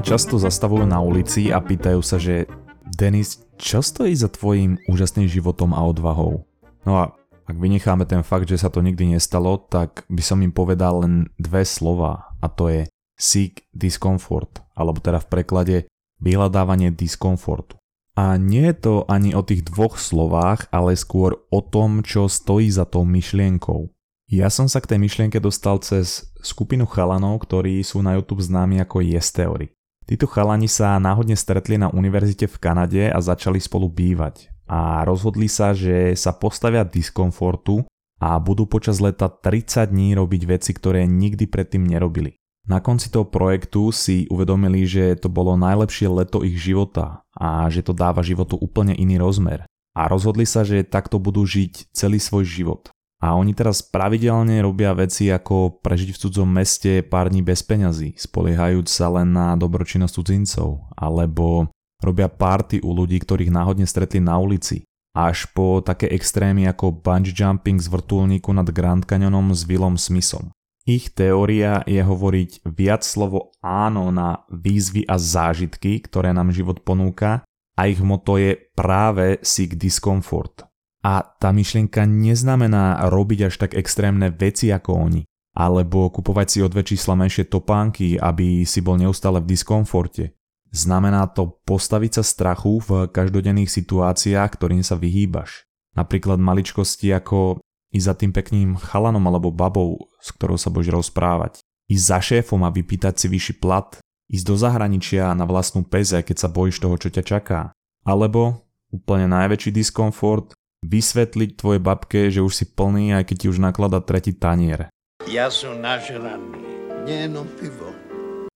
[0.00, 2.48] často zastavujú na ulici a pýtajú sa, že
[2.84, 6.44] Denis, čo stojí za tvojim úžasným životom a odvahou?
[6.82, 7.14] No a
[7.46, 11.28] ak vynecháme ten fakt, že sa to nikdy nestalo, tak by som im povedal len
[11.36, 12.82] dve slova a to je
[13.20, 15.76] seek discomfort, alebo teda v preklade
[16.24, 17.76] vyhľadávanie diskomfortu.
[18.16, 22.68] A nie je to ani o tých dvoch slovách, ale skôr o tom, čo stojí
[22.68, 23.88] za tou myšlienkou.
[24.30, 28.78] Ja som sa k tej myšlienke dostal cez skupinu chalanov, ktorí sú na YouTube známi
[28.78, 29.74] ako Yes Theory.
[30.10, 34.50] Títo chalani sa náhodne stretli na univerzite v Kanade a začali spolu bývať.
[34.66, 37.86] A rozhodli sa, že sa postavia diskomfortu
[38.18, 42.34] a budú počas leta 30 dní robiť veci, ktoré nikdy predtým nerobili.
[42.66, 47.86] Na konci toho projektu si uvedomili, že to bolo najlepšie leto ich života a že
[47.86, 49.62] to dáva životu úplne iný rozmer.
[49.94, 52.90] A rozhodli sa, že takto budú žiť celý svoj život.
[53.20, 58.16] A oni teraz pravidelne robia veci ako prežiť v cudzom meste pár dní bez peňazí,
[58.16, 61.68] spoliehajúc sa len na dobročinnosť cudzincov, alebo
[62.00, 67.36] robia párty u ľudí, ktorých náhodne stretli na ulici, až po také extrémy ako bungee
[67.36, 70.48] jumping z vrtulníku nad Grand Canyonom s Willom Smithom.
[70.88, 77.44] Ich teória je hovoriť viac slovo áno na výzvy a zážitky, ktoré nám život ponúka
[77.76, 80.69] a ich moto je práve seek discomfort,
[81.00, 85.22] a tá myšlienka neznamená robiť až tak extrémne veci ako oni,
[85.56, 90.36] alebo kupovať si o dve čísla menšie topánky, aby si bol neustále v diskomforte.
[90.70, 95.66] Znamená to postaviť sa strachu v každodenných situáciách, ktorým sa vyhýbaš.
[95.98, 97.58] Napríklad maličkosti ako
[97.90, 101.58] ísť za tým pekným chalanom alebo babou, s ktorou sa budeš rozprávať.
[101.90, 103.98] Ísť za šéfom a vypýtať si vyšší plat.
[104.30, 107.74] Ísť do zahraničia na vlastnú peze, keď sa bojíš toho, čo ťa čaká.
[108.06, 108.62] Alebo,
[108.94, 114.00] úplne najväčší diskomfort, vysvetliť tvojej babke, že už si plný, aj keď ti už naklada
[114.00, 114.88] tretí tanier.
[115.28, 116.56] Ja som nažraný,
[117.04, 117.92] jenom pivo.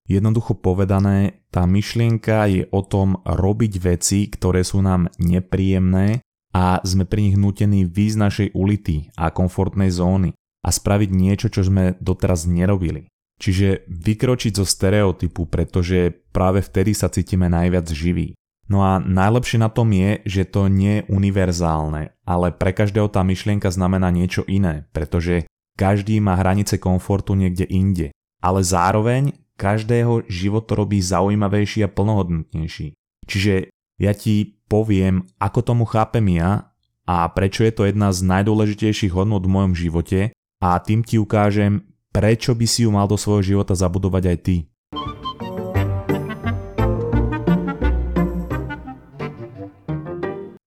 [0.05, 6.21] Jednoducho povedané, tá myšlienka je o tom robiť veci, ktoré sú nám nepríjemné
[6.53, 11.65] a sme pri nich nutení výjsť našej ulity a komfortnej zóny a spraviť niečo, čo
[11.65, 13.09] sme doteraz nerobili.
[13.41, 18.39] Čiže vykročiť zo stereotypu, pretože práve vtedy sa cítime najviac živí.
[18.65, 23.21] No a najlepšie na tom je, že to nie je univerzálne, ale pre každého tá
[23.21, 25.45] myšlienka znamená niečo iné, pretože
[25.77, 28.09] každý má hranice komfortu niekde inde,
[28.41, 32.97] ale zároveň každého život to robí zaujímavejší a plnohodnotnejší.
[33.29, 33.55] Čiže
[34.01, 36.73] ja ti poviem, ako tomu chápem ja
[37.05, 41.85] a prečo je to jedna z najdôležitejších hodnot v mojom živote a tým ti ukážem,
[42.11, 44.57] prečo by si ju mal do svojho života zabudovať aj ty.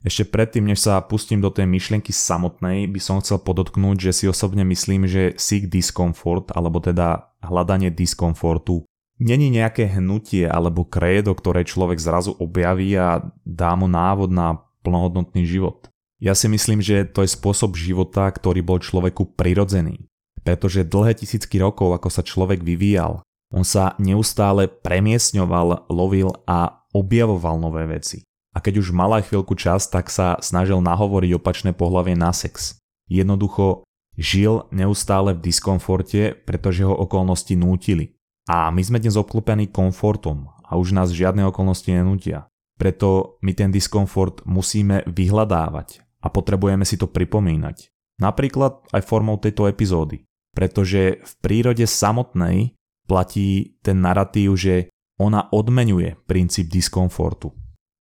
[0.07, 4.25] Ešte predtým, než sa pustím do tej myšlienky samotnej, by som chcel podotknúť, že si
[4.31, 8.87] osobne myslím, že seek discomfort, alebo teda hľadanie diskomfortu,
[9.19, 15.43] není nejaké hnutie alebo krédo, ktoré človek zrazu objaví a dá mu návod na plnohodnotný
[15.43, 15.91] život.
[16.23, 20.07] Ja si myslím, že to je spôsob života, ktorý bol človeku prirodzený.
[20.39, 23.19] Pretože dlhé tisícky rokov, ako sa človek vyvíjal,
[23.51, 28.23] on sa neustále premiesňoval, lovil a objavoval nové veci
[28.57, 32.81] a keď už mal aj chvíľku čas, tak sa snažil nahovoriť opačné pohlavie na sex.
[33.05, 33.85] Jednoducho
[34.17, 38.17] žil neustále v diskomforte, pretože ho okolnosti nútili.
[38.49, 42.49] A my sme dnes obklopení komfortom a už nás žiadne okolnosti nenútia.
[42.81, 47.93] Preto my ten diskomfort musíme vyhľadávať a potrebujeme si to pripomínať.
[48.17, 50.25] Napríklad aj formou tejto epizódy.
[50.57, 52.73] Pretože v prírode samotnej
[53.05, 54.89] platí ten narratív, že
[55.21, 57.53] ona odmenuje princíp diskomfortu.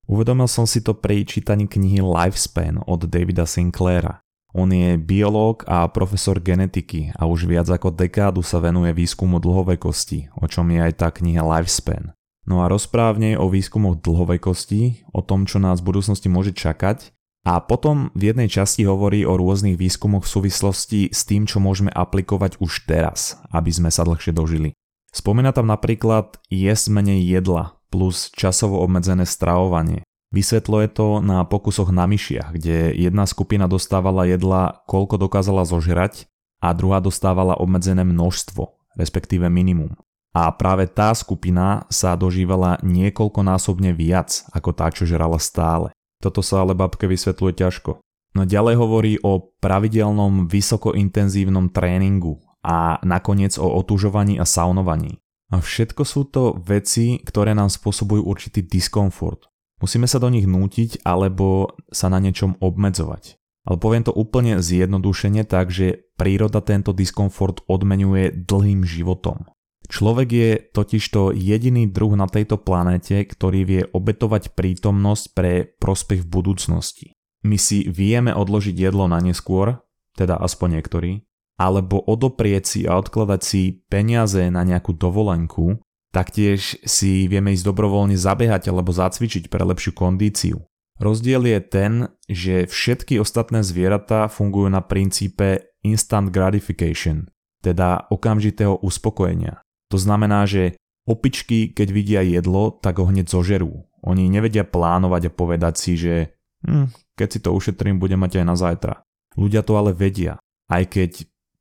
[0.06, 4.22] Uvedomil som si to pri čítaní knihy Lifespan od Davida Sinclaira.
[4.54, 10.32] On je biológ a profesor genetiky a už viac ako dekádu sa venuje výskumu dlhovekosti,
[10.38, 12.16] o čom je aj tá kniha Lifespan.
[12.46, 17.10] No a rozprávne o výskumoch dlhovekosti, o tom, čo nás v budúcnosti môže čakať
[17.42, 21.90] a potom v jednej časti hovorí o rôznych výskumoch v súvislosti s tým, čo môžeme
[21.90, 24.72] aplikovať už teraz, aby sme sa dlhšie dožili.
[25.12, 30.04] Spomína tam napríklad jesť menej jedla, plus časovo obmedzené stravovanie.
[30.28, 36.28] Vysvetlo je to na pokusoch na myšiach, kde jedna skupina dostávala jedla, koľko dokázala zožrať
[36.60, 39.96] a druhá dostávala obmedzené množstvo, respektíve minimum.
[40.36, 45.88] A práve tá skupina sa dožívala niekoľkonásobne viac ako tá, čo žrala stále.
[46.20, 48.04] Toto sa ale babke vysvetľuje ťažko.
[48.36, 55.16] No ďalej hovorí o pravidelnom vysokointenzívnom tréningu a nakoniec o otužovaní a saunovaní.
[55.54, 59.46] A všetko sú to veci, ktoré nám spôsobujú určitý diskomfort.
[59.78, 63.38] Musíme sa do nich nútiť alebo sa na niečom obmedzovať.
[63.66, 69.46] Ale poviem to úplne zjednodušene tak, že príroda tento diskomfort odmenuje dlhým životom.
[69.86, 76.30] Človek je totižto jediný druh na tejto planéte, ktorý vie obetovať prítomnosť pre prospech v
[76.30, 77.06] budúcnosti.
[77.46, 79.78] My si vieme odložiť jedlo na neskôr,
[80.18, 81.22] teda aspoň niektorí,
[81.56, 85.80] alebo odoprieť si a odkladať si peniaze na nejakú dovolenku,
[86.12, 90.60] taktiež si vieme ísť dobrovoľne zabehať alebo zacvičiť pre lepšiu kondíciu.
[90.96, 91.92] Rozdiel je ten,
[92.24, 97.28] že všetky ostatné zvieratá fungujú na princípe instant gratification,
[97.60, 99.60] teda okamžitého uspokojenia.
[99.92, 103.84] To znamená, že opičky, keď vidia jedlo, tak ho hneď zožerú.
[104.00, 106.32] Oni nevedia plánovať a povedať si, že
[106.64, 108.94] hm, keď si to ušetrím, budem mať aj na zajtra.
[109.36, 110.40] Ľudia to ale vedia,
[110.72, 111.10] aj keď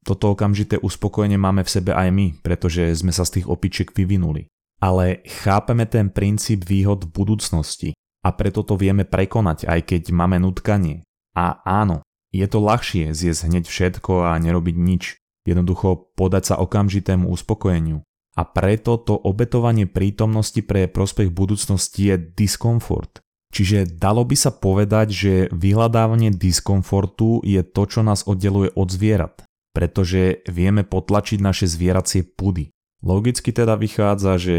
[0.05, 4.45] toto okamžité uspokojenie máme v sebe aj my, pretože sme sa z tých opičiek vyvinuli.
[4.77, 7.89] Ale chápeme ten princíp výhod v budúcnosti
[8.21, 11.01] a preto to vieme prekonať, aj keď máme nutkanie.
[11.33, 15.03] A áno, je to ľahšie zjesť hneď všetko a nerobiť nič.
[15.45, 18.05] Jednoducho podať sa okamžitému uspokojeniu.
[18.35, 23.23] A preto to obetovanie prítomnosti pre prospech budúcnosti je diskomfort.
[23.55, 29.44] Čiže dalo by sa povedať, že vyhľadávanie diskomfortu je to, čo nás oddeluje od zvierat,
[29.75, 32.71] pretože vieme potlačiť naše zvieracie pudy.
[33.03, 34.57] Logicky teda vychádza, že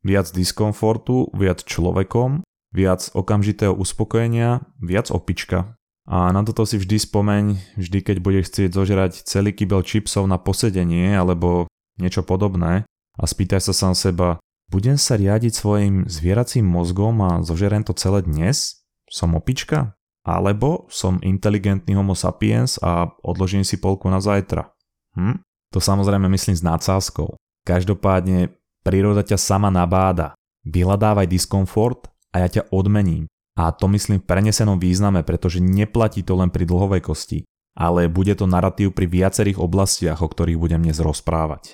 [0.00, 2.40] viac diskomfortu, viac človekom,
[2.72, 5.76] viac okamžitého uspokojenia, viac opička.
[6.04, 7.44] A na toto si vždy spomeň,
[7.80, 12.84] vždy keď budeš chcieť zožerať celý kybel čipsov na posedenie alebo niečo podobné
[13.16, 18.20] a spýtaj sa sám seba, budem sa riadiť svojim zvieracím mozgom a zožerem to celé
[18.26, 18.84] dnes?
[19.08, 19.96] Som opička?
[20.24, 24.72] Alebo som inteligentný homo sapiens a odložím si polku na zajtra?
[25.20, 25.44] Hm?
[25.76, 27.36] To samozrejme myslím s nadsázkou.
[27.68, 30.32] Každopádne príroda ťa sama nabáda.
[30.64, 33.28] Vyhľadávaj diskomfort a ja ťa odmením.
[33.54, 37.38] A to myslím v prenesenom význame, pretože neplatí to len pri dlhovej kosti,
[37.78, 41.70] ale bude to narratív pri viacerých oblastiach, o ktorých budem dnes rozprávať.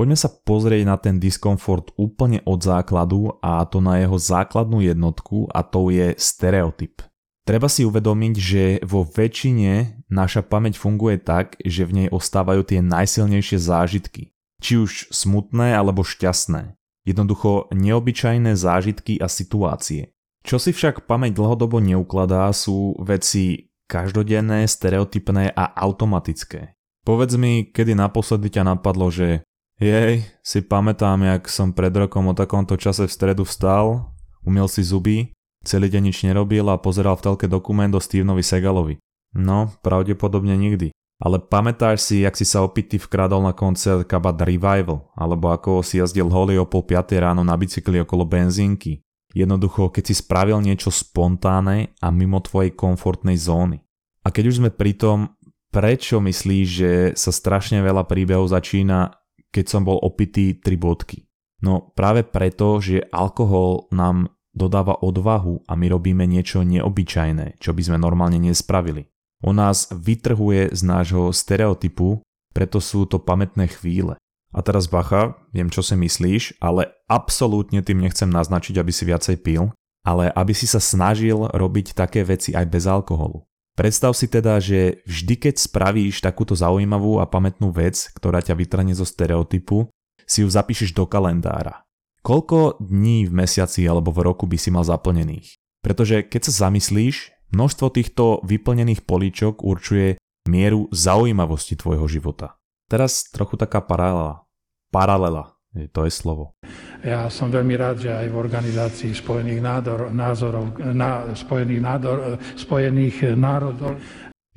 [0.00, 5.44] Poďme sa pozrieť na ten diskomfort úplne od základu a to na jeho základnú jednotku
[5.52, 7.04] a to je stereotyp.
[7.44, 12.80] Treba si uvedomiť, že vo väčšine naša pamäť funguje tak, že v nej ostávajú tie
[12.80, 14.32] najsilnejšie zážitky.
[14.64, 16.80] Či už smutné alebo šťastné.
[17.04, 20.16] Jednoducho neobyčajné zážitky a situácie.
[20.40, 26.72] Čo si však pamäť dlhodobo neukladá sú veci každodenné, stereotypné a automatické.
[27.04, 29.44] Povedz mi, kedy naposledy ťa napadlo, že
[29.80, 34.12] jej, si pamätám, jak som pred rokom o takomto čase v stredu vstal,
[34.44, 35.32] umiel si zuby,
[35.64, 39.00] celý deň nič nerobil a pozeral v telke dokument o Stevenovi Segalovi.
[39.34, 40.92] No, pravdepodobne nikdy.
[41.20, 46.00] Ale pamätáš si, jak si sa opity vkradol na koncert Kabat Revival, alebo ako si
[46.00, 49.04] jazdil holý o pol 5 ráno na bicykli okolo benzínky.
[49.36, 53.84] Jednoducho, keď si spravil niečo spontánne a mimo tvojej komfortnej zóny.
[54.24, 55.36] A keď už sme pri tom,
[55.70, 59.19] prečo myslíš, že sa strašne veľa príbehov začína
[59.50, 61.26] keď som bol opitý 3 bodky.
[61.60, 67.82] No práve preto, že alkohol nám dodáva odvahu a my robíme niečo neobyčajné, čo by
[67.84, 69.06] sme normálne nespravili.
[69.40, 72.20] On nás vytrhuje z nášho stereotypu,
[72.52, 74.18] preto sú to pamätné chvíle.
[74.50, 79.36] A teraz bacha, viem čo si myslíš, ale absolútne tým nechcem naznačiť, aby si viacej
[79.38, 79.70] pil,
[80.02, 83.46] ale aby si sa snažil robiť také veci aj bez alkoholu.
[83.80, 88.92] Predstav si teda, že vždy keď spravíš takúto zaujímavú a pamätnú vec, ktorá ťa vytrhne
[88.92, 89.88] zo stereotypu,
[90.28, 91.88] si ju zapíšeš do kalendára.
[92.20, 95.56] Koľko dní v mesiaci alebo v roku by si mal zaplnených?
[95.80, 102.60] Pretože keď sa zamyslíš, množstvo týchto vyplnených políčok určuje mieru zaujímavosti tvojho života.
[102.84, 104.44] Teraz trochu taká paralela.
[104.92, 106.58] Paralela, to je slovo.
[107.00, 112.16] Ja som veľmi rád, že aj v organizácii Spojených, nádor, názorov, na, Spojených, nádor,
[112.58, 113.96] Spojených národov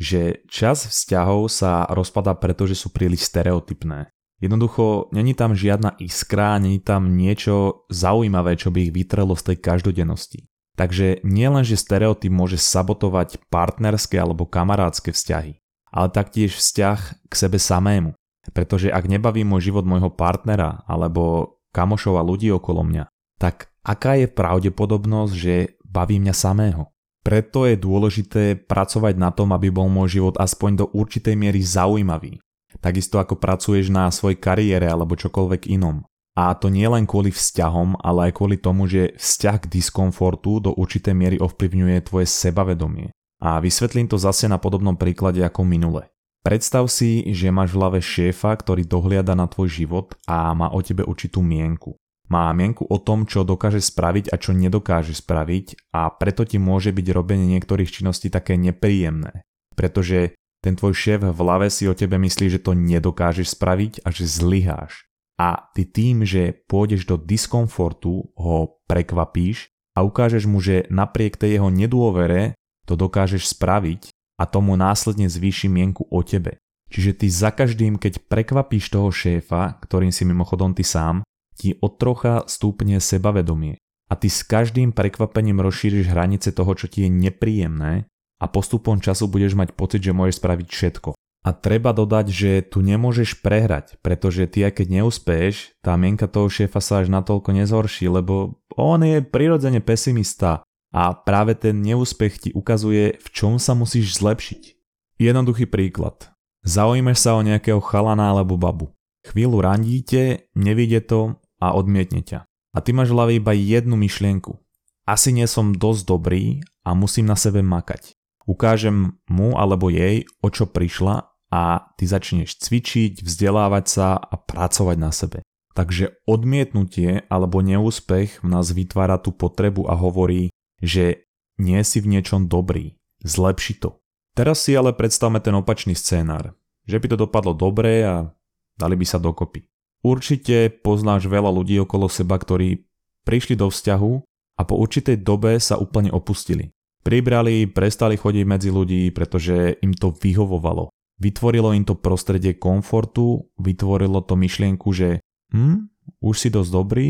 [0.03, 4.11] že čas vzťahov sa rozpadá preto, že sú príliš stereotypné.
[4.43, 9.57] Jednoducho, není tam žiadna iskra, není tam niečo zaujímavé, čo by ich vytrelo z tej
[9.63, 10.51] každodennosti.
[10.75, 17.33] Takže nie len, že stereotyp môže sabotovať partnerské alebo kamarádske vzťahy, ale taktiež vzťah k
[17.33, 18.17] sebe samému.
[18.51, 23.07] Pretože ak nebaví môj život môjho partnera alebo kamošov a ľudí okolo mňa,
[23.39, 25.55] tak aká je pravdepodobnosť, že
[25.87, 26.91] baví mňa samého?
[27.23, 32.43] Preto je dôležité pracovať na tom, aby bol môj život aspoň do určitej miery zaujímavý.
[32.83, 36.03] Takisto ako pracuješ na svojej kariére alebo čokoľvek inom.
[36.33, 40.71] A to nie len kvôli vzťahom, ale aj kvôli tomu, že vzťah k diskomfortu do
[40.73, 43.13] určitej miery ovplyvňuje tvoje sebavedomie.
[43.39, 46.09] A vysvetlím to zase na podobnom príklade ako minule.
[46.43, 50.83] Predstav si, že máš v hlave šéfa, ktorý dohliada na tvoj život a má o
[50.83, 51.95] tebe určitú mienku.
[52.27, 56.91] Má mienku o tom, čo dokáže spraviť a čo nedokáže spraviť a preto ti môže
[56.91, 59.47] byť robenie niektorých činností také nepríjemné.
[59.71, 64.11] Pretože ten tvoj šéf v hlave si o tebe myslí, že to nedokážeš spraviť a
[64.11, 65.07] že zlyháš.
[65.39, 71.59] A ty tým, že pôjdeš do diskomfortu, ho prekvapíš a ukážeš mu, že napriek tej
[71.59, 76.57] jeho nedôvere to dokážeš spraviť a tomu následne zvýši mienku o tebe.
[76.93, 81.25] Čiže ty za každým, keď prekvapíš toho šéfa, ktorým si mimochodom ty sám,
[81.57, 83.81] ti od trocha stúpne sebavedomie.
[84.11, 88.05] A ty s každým prekvapením rozšíriš hranice toho, čo ti je nepríjemné
[88.37, 91.09] a postupom času budeš mať pocit, že môžeš spraviť všetko.
[91.43, 96.47] A treba dodať, že tu nemôžeš prehrať, pretože ty aj keď neúspeješ, tá mienka toho
[96.47, 100.63] šéfa sa až natoľko nezhorší, lebo on je prirodzene pesimista
[100.93, 104.77] a práve ten neúspech ti ukazuje, v čom sa musíš zlepšiť.
[105.17, 106.29] Jednoduchý príklad.
[106.61, 108.93] Zaujímaš sa o nejakého chalana alebo babu.
[109.25, 112.45] Chvíľu randíte, nevidie to a odmietne ťa.
[112.45, 114.55] A ty máš v hlave iba jednu myšlienku.
[115.03, 120.47] Asi nie som dosť dobrý a musím na sebe makať ukážem mu alebo jej, o
[120.51, 121.61] čo prišla a
[121.95, 125.39] ty začneš cvičiť, vzdelávať sa a pracovať na sebe.
[125.73, 130.52] Takže odmietnutie alebo neúspech v nás vytvára tú potrebu a hovorí,
[130.83, 131.23] že
[131.55, 134.03] nie si v niečom dobrý, zlepši to.
[134.35, 136.51] Teraz si ale predstavme ten opačný scénár,
[136.83, 138.27] že by to dopadlo dobre a
[138.75, 139.63] dali by sa dokopy.
[140.03, 142.83] Určite poznáš veľa ľudí okolo seba, ktorí
[143.23, 144.11] prišli do vzťahu
[144.59, 146.75] a po určitej dobe sa úplne opustili.
[147.07, 150.91] Pribrali, prestali chodiť medzi ľudí, pretože im to vyhovovalo.
[151.23, 155.23] Vytvorilo im to prostredie komfortu, vytvorilo to myšlienku, že
[155.55, 155.87] hm,
[156.19, 157.07] už si dosť dobrý,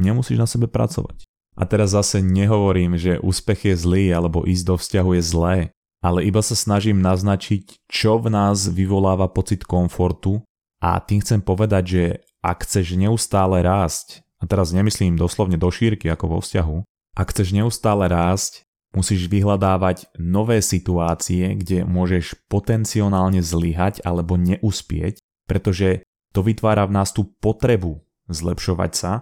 [0.00, 1.28] nemusíš na sebe pracovať.
[1.54, 5.56] A teraz zase nehovorím, že úspech je zlý alebo ísť do vzťahu je zlé,
[6.02, 10.42] ale iba sa snažím naznačiť, čo v nás vyvoláva pocit komfortu.
[10.82, 12.04] A tým chcem povedať, že
[12.44, 16.76] ak chceš neustále rásť, a teraz nemyslím doslovne do šírky ako vo vzťahu,
[17.16, 25.18] ak chceš neustále rásť, Musíš vyhľadávať nové situácie, kde môžeš potenciálne zlyhať alebo neúspieť,
[25.50, 29.12] pretože to vytvára v nás tú potrebu zlepšovať sa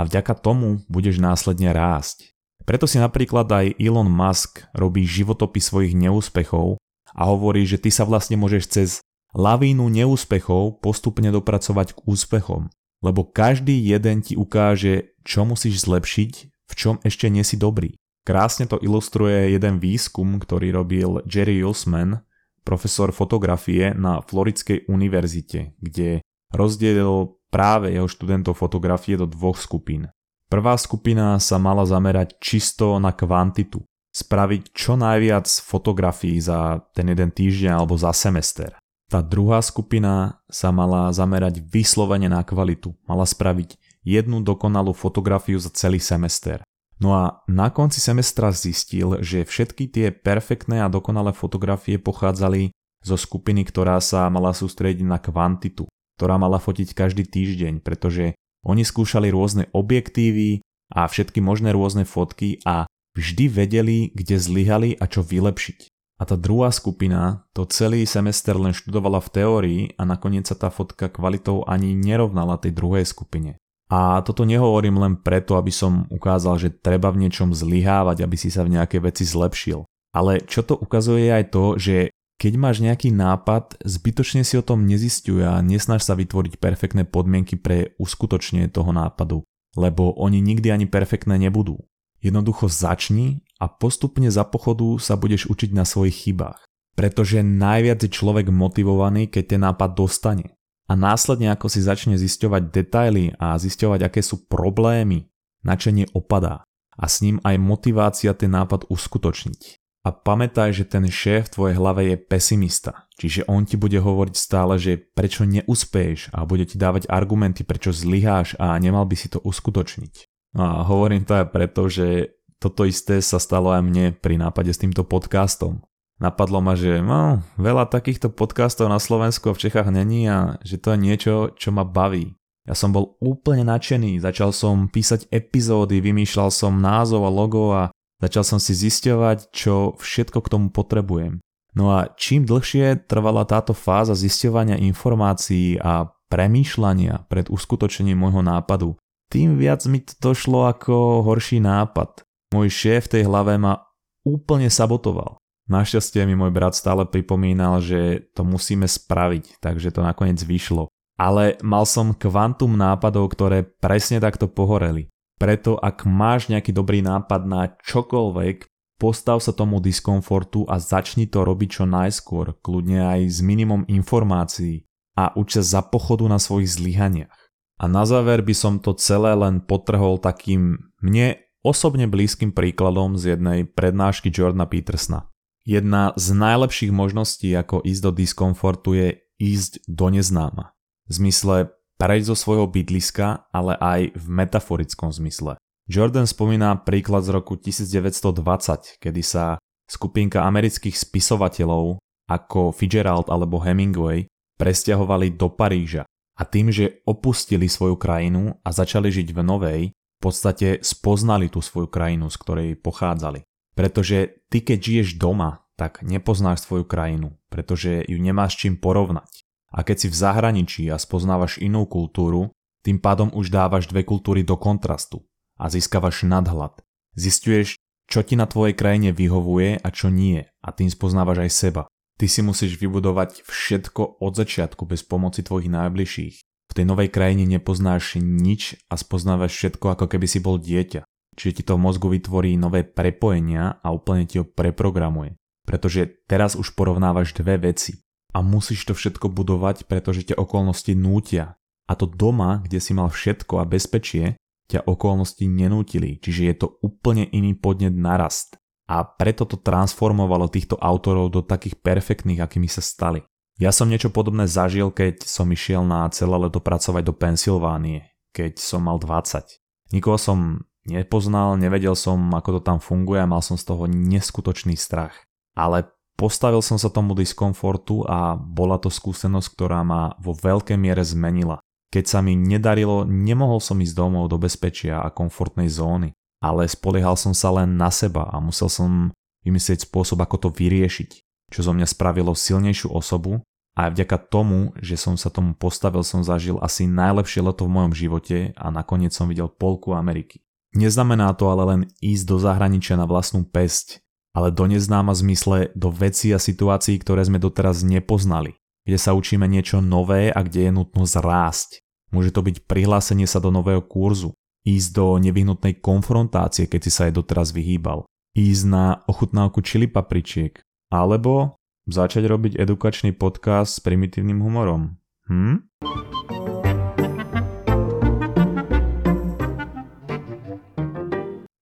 [0.00, 2.32] a vďaka tomu budeš následne rásť.
[2.64, 6.80] Preto si napríklad aj Elon Musk robí životopy svojich neúspechov
[7.12, 8.88] a hovorí, že ty sa vlastne môžeš cez
[9.36, 12.72] lavínu neúspechov postupne dopracovať k úspechom,
[13.04, 17.92] lebo každý jeden ti ukáže, čo musíš zlepšiť, v čom ešte nie si dobrý.
[18.24, 22.24] Krásne to ilustruje jeden výskum, ktorý robil Jerry Usman,
[22.64, 30.08] profesor fotografie na Floridskej univerzite, kde rozdielil práve jeho študentov fotografie do dvoch skupín.
[30.50, 37.30] Prvá skupina sa mala zamerať čisto na kvantitu, spraviť čo najviac fotografií za ten jeden
[37.30, 38.74] týždeň alebo za semester.
[39.10, 45.70] Tá druhá skupina sa mala zamerať vyslovene na kvalitu, mala spraviť jednu dokonalú fotografiu za
[45.70, 46.62] celý semester.
[47.00, 53.16] No a na konci semestra zistil, že všetky tie perfektné a dokonalé fotografie pochádzali zo
[53.16, 55.88] skupiny, ktorá sa mala sústrediť na kvantitu,
[56.20, 60.60] ktorá mala fotiť každý týždeň, pretože oni skúšali rôzne objektívy
[60.92, 62.84] a všetky možné rôzne fotky a
[63.16, 65.88] vždy vedeli, kde zlyhali a čo vylepšiť.
[66.20, 70.68] A tá druhá skupina to celý semester len študovala v teórii a nakoniec sa tá
[70.68, 73.56] fotka kvalitou ani nerovnala tej druhej skupine.
[73.88, 78.52] A toto nehovorím len preto, aby som ukázal, že treba v niečom zlyhávať, aby si
[78.52, 79.88] sa v nejakej veci zlepšil.
[80.12, 81.96] Ale čo to ukazuje je aj to, že
[82.40, 87.60] keď máš nejaký nápad, zbytočne si o tom nezistuj a nesnaž sa vytvoriť perfektné podmienky
[87.60, 89.44] pre uskutočnenie toho nápadu,
[89.76, 91.84] lebo oni nikdy ani perfektné nebudú.
[92.24, 96.64] Jednoducho začni a postupne za pochodu sa budeš učiť na svojich chybách.
[96.96, 100.56] Pretože najviac je človek motivovaný, keď ten nápad dostane
[100.88, 105.28] a následne ako si začne zisťovať detaily a zisťovať aké sú problémy,
[105.60, 106.64] načenie opadá
[106.96, 109.79] a s ním aj motivácia ten nápad uskutočniť.
[110.00, 114.32] A pamätaj, že ten šéf v tvojej hlave je pesimista, čiže on ti bude hovoriť
[114.32, 119.28] stále, že prečo neúspeješ a bude ti dávať argumenty, prečo zlyháš a nemal by si
[119.28, 120.14] to uskutočniť.
[120.56, 124.80] A hovorím to aj preto, že toto isté sa stalo aj mne pri nápade s
[124.80, 125.84] týmto podcastom
[126.20, 130.76] napadlo ma, že no, veľa takýchto podcastov na Slovensku a v Čechách není a že
[130.76, 132.36] to je niečo, čo ma baví.
[132.68, 137.88] Ja som bol úplne nadšený, začal som písať epizódy, vymýšľal som názov a logo a
[138.20, 141.40] začal som si zisťovať, čo všetko k tomu potrebujem.
[141.74, 148.94] No a čím dlhšie trvala táto fáza zisťovania informácií a premýšľania pred uskutočením môjho nápadu,
[149.30, 152.26] tým viac mi to došlo ako horší nápad.
[152.50, 153.86] Môj šéf v tej hlave ma
[154.26, 155.38] úplne sabotoval.
[155.70, 160.90] Našťastie mi môj brat stále pripomínal, že to musíme spraviť, takže to nakoniec vyšlo.
[161.14, 165.06] Ale mal som kvantum nápadov, ktoré presne takto pohoreli.
[165.40, 168.68] Preto ak máš nejaký dobrý nápad na čokoľvek,
[169.00, 174.84] postav sa tomu diskomfortu a začni to robiť čo najskôr, kľudne aj s minimum informácií
[175.16, 177.32] a uč sa za pochodu na svojich zlyhaniach.
[177.80, 183.36] A na záver by som to celé len potrhol takým mne osobne blízkym príkladom z
[183.36, 185.32] jednej prednášky Jordana Petersna.
[185.64, 189.08] Jedna z najlepších možností, ako ísť do diskomfortu je
[189.40, 190.76] ísť do neznáma.
[191.08, 195.60] V zmysle prejsť zo svojho bydliska, ale aj v metaforickom zmysle.
[195.84, 204.30] Jordan spomína príklad z roku 1920, kedy sa skupinka amerických spisovateľov ako Fitzgerald alebo Hemingway
[204.56, 206.06] presťahovali do Paríža
[206.38, 211.60] a tým, že opustili svoju krajinu a začali žiť v novej, v podstate spoznali tú
[211.60, 213.44] svoju krajinu, z ktorej pochádzali.
[213.74, 219.49] Pretože ty keď žiješ doma, tak nepoznáš svoju krajinu, pretože ju nemáš čím porovnať.
[219.70, 222.50] A keď si v zahraničí a spoznávaš inú kultúru,
[222.82, 225.22] tým pádom už dávaš dve kultúry do kontrastu
[225.60, 226.80] a získavaš nadhľad.
[227.14, 227.76] Zistuješ,
[228.10, 231.82] čo ti na tvojej krajine vyhovuje a čo nie a tým spoznávaš aj seba.
[232.18, 236.36] Ty si musíš vybudovať všetko od začiatku bez pomoci tvojich najbližších.
[236.42, 241.06] V tej novej krajine nepoznáš nič a spoznávaš všetko ako keby si bol dieťa.
[241.38, 245.38] Čiže ti to v mozgu vytvorí nové prepojenia a úplne ti ho preprogramuje.
[245.64, 248.02] Pretože teraz už porovnávaš dve veci.
[248.30, 251.58] A musíš to všetko budovať, pretože ťa okolnosti nútia.
[251.90, 254.38] A to doma, kde si mal všetko a bezpečie,
[254.70, 258.54] ťa okolnosti nenútili, čiže je to úplne iný podnet na rast.
[258.86, 263.26] A preto to transformovalo týchto autorov do takých perfektných, akými sa stali.
[263.58, 268.56] Ja som niečo podobné zažil, keď som išiel na celé leto pracovať do Pensylvánie, keď
[268.62, 269.60] som mal 20.
[269.90, 274.78] Nikoho som nepoznal, nevedel som, ako to tam funguje a mal som z toho neskutočný
[274.78, 275.26] strach.
[275.58, 281.00] Ale postavil som sa tomu diskomfortu a bola to skúsenosť, ktorá ma vo veľkej miere
[281.00, 281.64] zmenila.
[281.88, 286.12] Keď sa mi nedarilo, nemohol som ísť domov do bezpečia a komfortnej zóny,
[286.44, 289.16] ale spoliehal som sa len na seba a musel som
[289.48, 291.10] vymyslieť spôsob, ako to vyriešiť,
[291.48, 293.40] čo zo mňa spravilo silnejšiu osobu
[293.74, 297.74] a aj vďaka tomu, že som sa tomu postavil, som zažil asi najlepšie leto v
[297.80, 300.44] mojom živote a nakoniec som videl polku Ameriky.
[300.76, 305.90] Neznamená to ale len ísť do zahraničia na vlastnú pesť, ale do neznáma zmysle do
[305.90, 310.72] vecí a situácií, ktoré sme doteraz nepoznali kde sa učíme niečo nové a kde je
[310.74, 311.70] nutnosť rásť.
[312.10, 314.34] Môže to byť prihlásenie sa do nového kurzu,
[314.66, 318.02] ísť do nevyhnutnej konfrontácie, keď si sa aj doteraz vyhýbal,
[318.34, 320.58] ísť na ochutnávku čili papričiek,
[320.90, 321.54] alebo
[321.86, 324.98] začať robiť edukačný podcast s primitívnym humorom.
[325.30, 325.70] Hm?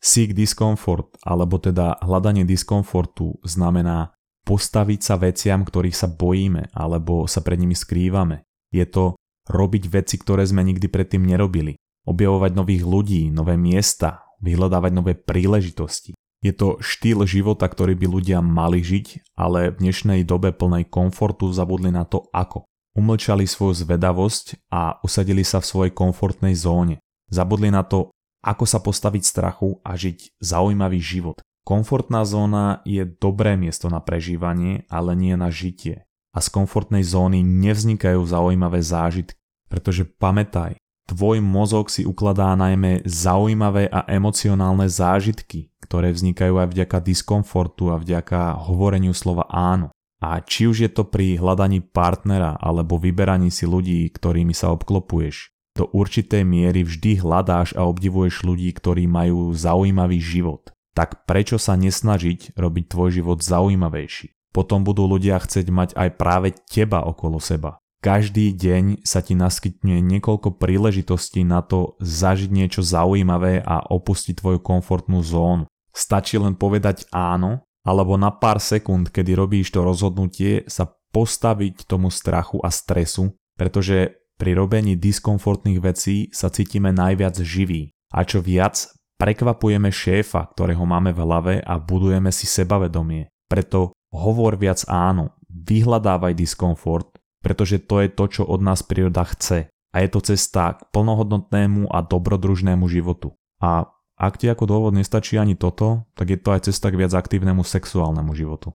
[0.08, 4.16] Seek discomfort, alebo teda hľadanie diskomfortu znamená
[4.48, 8.48] postaviť sa veciam, ktorých sa bojíme alebo sa pred nimi skrývame.
[8.72, 9.20] Je to
[9.52, 11.76] robiť veci, ktoré sme nikdy predtým nerobili.
[12.08, 16.16] Objavovať nových ľudí, nové miesta, vyhľadávať nové príležitosti.
[16.40, 21.52] Je to štýl života, ktorý by ľudia mali žiť, ale v dnešnej dobe plnej komfortu
[21.52, 22.64] zabudli na to ako.
[22.96, 27.04] Umlčali svoju zvedavosť a usadili sa v svojej komfortnej zóne.
[27.28, 31.42] Zabudli na to, ako sa postaviť strachu a žiť zaujímavý život.
[31.68, 36.08] Komfortná zóna je dobré miesto na prežívanie, ale nie na žitie.
[36.32, 39.36] A z komfortnej zóny nevznikajú zaujímavé zážitky,
[39.68, 40.80] pretože pamätaj,
[41.12, 48.00] tvoj mozog si ukladá najmä zaujímavé a emocionálne zážitky, ktoré vznikajú aj vďaka diskomfortu a
[48.00, 49.92] vďaka hovoreniu slova áno.
[50.18, 55.57] A či už je to pri hľadaní partnera alebo vyberaní si ľudí, ktorými sa obklopuješ,
[55.78, 61.78] do určitej miery vždy hľadáš a obdivuješ ľudí, ktorí majú zaujímavý život tak prečo sa
[61.78, 64.34] nesnažiť robiť tvoj život zaujímavejší?
[64.50, 67.78] Potom budú ľudia chcieť mať aj práve teba okolo seba.
[68.02, 74.60] Každý deň sa ti naskytne niekoľko príležitostí na to zažiť niečo zaujímavé a opustiť tvoju
[74.66, 75.70] komfortnú zónu.
[75.94, 82.10] Stačí len povedať áno, alebo na pár sekúnd, kedy robíš to rozhodnutie, sa postaviť tomu
[82.10, 87.92] strachu a stresu, pretože pri robení diskomfortných vecí sa cítime najviac živí.
[88.14, 93.34] A čo viac, Prekvapujeme šéfa, ktorého máme v hlave a budujeme si sebavedomie.
[93.50, 99.74] Preto hovor viac áno, vyhľadávaj diskomfort, pretože to je to, čo od nás príroda chce.
[99.74, 103.34] A je to cesta k plnohodnotnému a dobrodružnému životu.
[103.58, 103.90] A
[104.22, 107.66] ak ti ako dôvod nestačí ani toto, tak je to aj cesta k viac aktívnemu
[107.66, 108.70] sexuálnemu životu.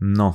[0.00, 0.32] No,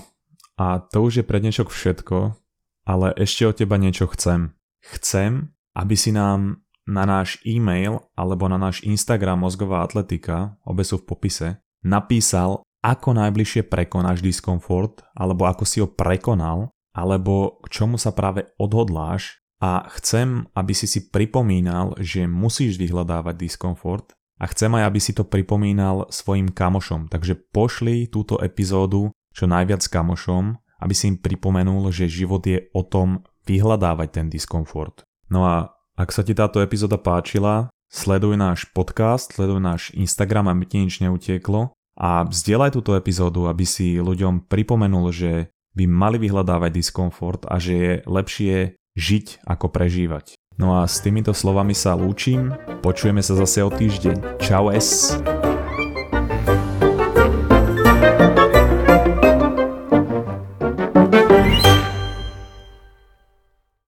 [0.62, 2.38] a to už je pre dnešok všetko,
[2.86, 4.56] ale ešte od teba niečo chcem.
[4.82, 11.00] Chcem, aby si nám na náš e-mail alebo na náš Instagram Mozgová atletika, obe sú
[11.02, 11.48] v popise,
[11.86, 18.50] napísal, ako najbližšie prekonáš diskomfort, alebo ako si ho prekonal, alebo k čomu sa práve
[18.58, 25.00] odhodláš a chcem, aby si si pripomínal, že musíš vyhľadávať diskomfort a chcem aj, aby
[25.00, 27.14] si to pripomínal svojim kamošom.
[27.14, 32.82] Takže pošli túto epizódu čo najviac kamošom, aby si im pripomenul, že život je o
[32.82, 35.06] tom vyhľadávať ten diskomfort.
[35.30, 40.64] No a ak sa ti táto epizóda páčila, sleduj náš podcast, sleduj náš Instagram, aby
[40.66, 46.72] ti nič neutieklo a vzdielaj túto epizódu, aby si ľuďom pripomenul, že by mali vyhľadávať
[46.74, 48.56] diskomfort a že je lepšie
[48.96, 50.36] žiť ako prežívať.
[50.60, 52.52] No a s týmito slovami sa lúčim,
[52.84, 54.40] počujeme sa zase o týždeň.
[54.44, 55.16] Čau es!